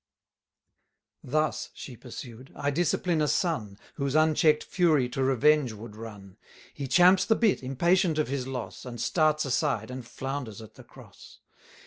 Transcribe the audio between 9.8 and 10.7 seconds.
and flounders